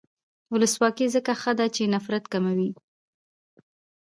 ولسواکي 0.53 1.05
ځکه 1.15 1.31
ښه 1.41 1.51
ده 1.59 1.67
چې 1.75 1.91
نفرت 1.93 2.23
کموي. 2.33 2.71